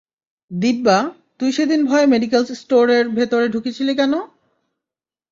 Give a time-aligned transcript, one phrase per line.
[0.51, 0.97] দিব্যা,
[1.39, 4.13] তুই সেদিন ভয়ে মেডিক্যাল স্টোরের ভেতরে ঢুকেছিলি কেন?